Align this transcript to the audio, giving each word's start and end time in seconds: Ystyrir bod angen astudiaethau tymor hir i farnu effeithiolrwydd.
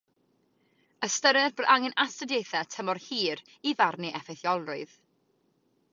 Ystyrir 1.07 1.53
bod 1.59 1.69
angen 1.73 1.95
astudiaethau 2.05 2.71
tymor 2.77 3.03
hir 3.09 3.45
i 3.73 3.77
farnu 3.83 4.13
effeithiolrwydd. 4.21 5.01